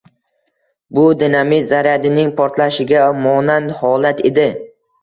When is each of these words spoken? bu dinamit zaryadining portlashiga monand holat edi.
bu 0.99 1.03
dinamit 1.19 1.67
zaryadining 1.73 2.35
portlashiga 2.41 3.07
monand 3.23 3.79
holat 3.85 4.31
edi. 4.33 4.53